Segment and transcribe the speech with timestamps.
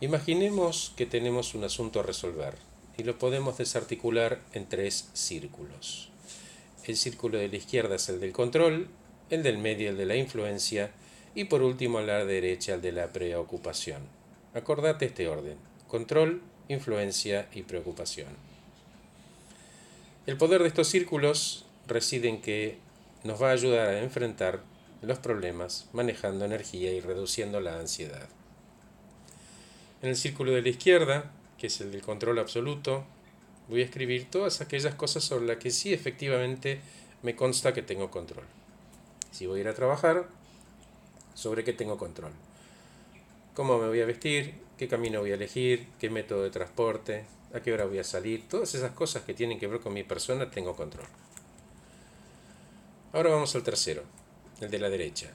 [0.00, 2.54] Imaginemos que tenemos un asunto a resolver
[2.96, 6.10] y lo podemos desarticular en tres círculos.
[6.84, 8.86] El círculo de la izquierda es el del control,
[9.28, 10.92] el del medio el de la influencia
[11.34, 14.02] y por último a la derecha el de la preocupación.
[14.54, 15.56] Acordate este orden.
[15.88, 18.28] Control, influencia y preocupación.
[20.26, 22.78] El poder de estos círculos reside en que
[23.24, 24.62] nos va a ayudar a enfrentar
[25.02, 28.28] los problemas manejando energía y reduciendo la ansiedad.
[30.00, 33.04] En el círculo de la izquierda, que es el del control absoluto,
[33.68, 36.80] voy a escribir todas aquellas cosas sobre las que sí efectivamente
[37.22, 38.44] me consta que tengo control.
[39.32, 40.28] Si voy a ir a trabajar,
[41.34, 42.32] sobre qué tengo control.
[43.54, 47.60] Cómo me voy a vestir, qué camino voy a elegir, qué método de transporte, a
[47.60, 50.50] qué hora voy a salir, todas esas cosas que tienen que ver con mi persona
[50.50, 51.06] tengo control.
[53.12, 54.04] Ahora vamos al tercero,
[54.60, 55.32] el de la derecha,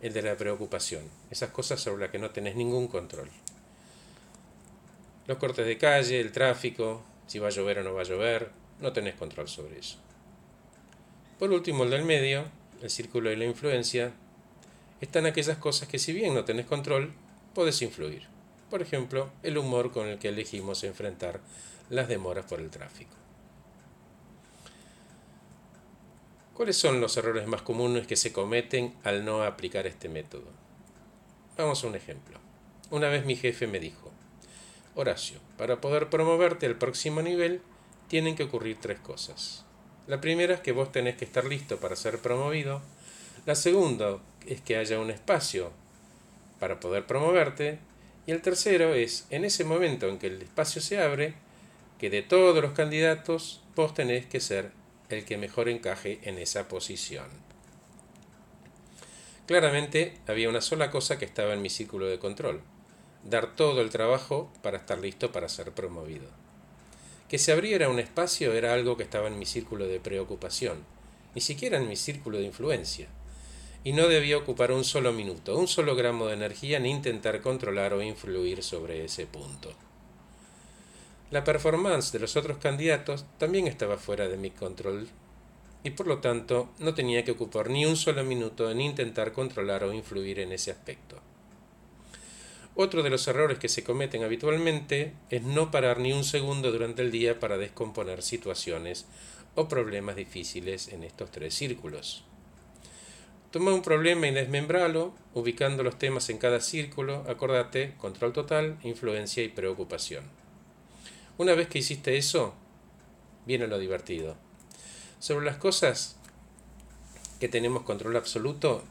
[0.00, 3.30] el de la preocupación, esas cosas sobre las que no tenés ningún control
[5.28, 8.50] los cortes de calle, el tráfico, si va a llover o no va a llover,
[8.80, 9.98] no tenés control sobre eso.
[11.38, 12.46] Por último, el del medio,
[12.80, 14.12] el círculo de la influencia,
[15.02, 17.12] están aquellas cosas que si bien no tenés control,
[17.54, 18.22] podés influir.
[18.70, 21.40] Por ejemplo, el humor con el que elegimos enfrentar
[21.90, 23.14] las demoras por el tráfico.
[26.58, 30.42] ¿Cuáles son los errores más comunes que se cometen al no aplicar este método?
[31.56, 32.36] Vamos a un ejemplo.
[32.90, 34.10] Una vez mi jefe me dijo,
[34.96, 37.62] Horacio, para poder promoverte al próximo nivel,
[38.08, 39.64] tienen que ocurrir tres cosas.
[40.08, 42.82] La primera es que vos tenés que estar listo para ser promovido.
[43.46, 45.70] La segunda es que haya un espacio
[46.58, 47.78] para poder promoverte.
[48.26, 51.34] Y el tercero es, en ese momento en que el espacio se abre,
[52.00, 54.72] que de todos los candidatos vos tenés que ser
[55.08, 57.26] el que mejor encaje en esa posición.
[59.46, 62.60] Claramente había una sola cosa que estaba en mi círculo de control,
[63.24, 66.28] dar todo el trabajo para estar listo para ser promovido.
[67.28, 70.84] Que se abriera un espacio era algo que estaba en mi círculo de preocupación,
[71.34, 73.08] ni siquiera en mi círculo de influencia.
[73.84, 77.94] Y no debía ocupar un solo minuto, un solo gramo de energía ni intentar controlar
[77.94, 79.74] o influir sobre ese punto.
[81.30, 85.08] La performance de los otros candidatos también estaba fuera de mi control
[85.84, 89.84] y por lo tanto no tenía que ocupar ni un solo minuto en intentar controlar
[89.84, 91.20] o influir en ese aspecto.
[92.74, 97.02] Otro de los errores que se cometen habitualmente es no parar ni un segundo durante
[97.02, 99.04] el día para descomponer situaciones
[99.54, 102.24] o problemas difíciles en estos tres círculos.
[103.50, 109.42] Toma un problema y desmembralo, ubicando los temas en cada círculo, acordate, control total, influencia
[109.42, 110.47] y preocupación.
[111.38, 112.52] Una vez que hiciste eso,
[113.46, 114.36] viene lo divertido.
[115.20, 116.16] Sobre las cosas
[117.38, 118.82] que tenemos control absoluto,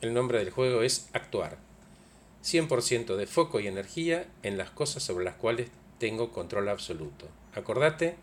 [0.00, 1.58] el nombre del juego es actuar.
[2.44, 5.68] 100% de foco y energía en las cosas sobre las cuales
[5.98, 7.28] tengo control absoluto.
[7.56, 8.14] Acordate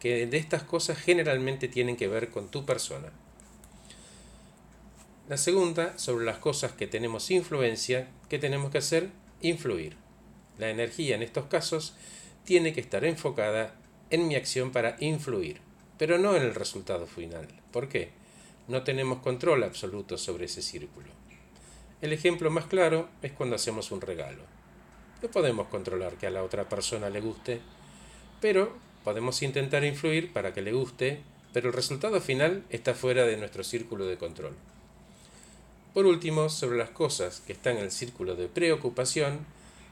[0.00, 3.12] que de estas cosas generalmente tienen que ver con tu persona.
[5.28, 9.10] La segunda, sobre las cosas que tenemos influencia, ¿qué tenemos que hacer?
[9.42, 9.94] Influir.
[10.58, 11.94] La energía en estos casos
[12.50, 13.76] tiene que estar enfocada
[14.10, 15.60] en mi acción para influir,
[15.98, 17.46] pero no en el resultado final.
[17.70, 18.10] ¿Por qué?
[18.66, 21.06] No tenemos control absoluto sobre ese círculo.
[22.02, 24.42] El ejemplo más claro es cuando hacemos un regalo.
[25.22, 27.60] No podemos controlar que a la otra persona le guste,
[28.40, 31.20] pero podemos intentar influir para que le guste,
[31.52, 34.56] pero el resultado final está fuera de nuestro círculo de control.
[35.94, 39.46] Por último, sobre las cosas que están en el círculo de preocupación,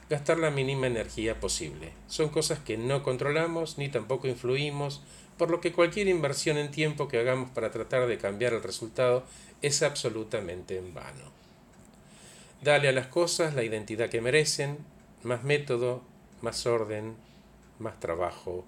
[0.09, 1.93] gastar la mínima energía posible.
[2.07, 5.03] Son cosas que no controlamos ni tampoco influimos,
[5.37, 9.25] por lo que cualquier inversión en tiempo que hagamos para tratar de cambiar el resultado
[9.63, 11.39] es absolutamente en vano.
[12.63, 14.79] Dale a las cosas la identidad que merecen,
[15.23, 16.03] más método,
[16.43, 17.15] más orden,
[17.79, 18.65] más trabajo,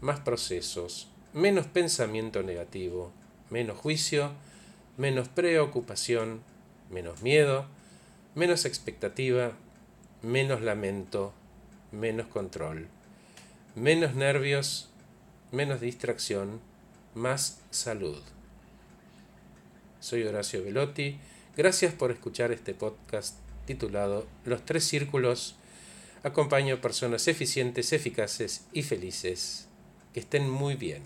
[0.00, 3.10] más procesos, menos pensamiento negativo,
[3.50, 4.32] menos juicio,
[4.96, 6.42] menos preocupación,
[6.90, 7.66] menos miedo,
[8.36, 9.52] menos expectativa,
[10.24, 11.32] menos lamento,
[11.92, 12.88] menos control,
[13.76, 14.88] menos nervios,
[15.52, 16.60] menos distracción,
[17.14, 18.20] más salud.
[20.00, 21.18] Soy Horacio Velotti
[21.56, 25.54] Gracias por escuchar este podcast titulado Los tres círculos.
[26.24, 29.68] Acompaño personas eficientes, eficaces y felices.
[30.12, 31.04] Que estén muy bien.